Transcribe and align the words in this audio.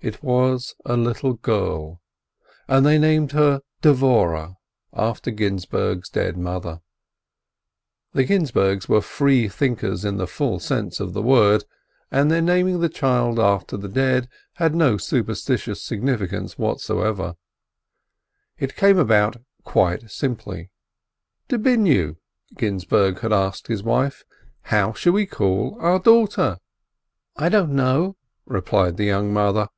It 0.00 0.22
was 0.22 0.76
a 0.84 0.96
little 0.96 1.32
girl, 1.32 2.00
and 2.68 2.86
they 2.86 3.00
named 3.00 3.32
her 3.32 3.62
Dvoreh, 3.82 4.54
after 4.92 5.32
Ginzburg's 5.32 6.08
dead 6.08 6.36
mother. 6.38 6.82
The 8.12 8.22
Ginzburgs 8.22 8.88
were 8.88 8.98
both 8.98 9.06
free 9.06 9.48
thinkers 9.48 10.04
in 10.04 10.16
the 10.16 10.28
full 10.28 10.60
sense 10.60 11.00
of 11.00 11.14
the 11.14 11.20
word, 11.20 11.64
and 12.12 12.30
their 12.30 12.40
naming 12.40 12.78
the 12.78 12.88
child 12.88 13.40
after 13.40 13.76
the 13.76 13.88
dead 13.88 14.28
had 14.54 14.72
no 14.72 14.98
superstitious 14.98 15.82
significance 15.82 16.56
whatever. 16.56 17.34
It 18.56 18.76
came 18.76 18.98
about 19.00 19.38
quite 19.64 20.12
simply. 20.12 20.70
"Dobinyu," 21.48 22.18
Ginzburg 22.56 23.18
had 23.18 23.32
asked 23.32 23.66
his 23.66 23.82
wife, 23.82 24.24
"how 24.60 24.92
shall 24.92 25.12
we 25.14 25.26
call 25.26 25.76
our 25.80 25.98
daughter?" 25.98 26.58
"I 27.36 27.48
don't 27.48 27.72
know," 27.74 28.16
replied 28.46 28.96
the 28.96 29.02
young 29.04 29.32
mother. 29.32 29.68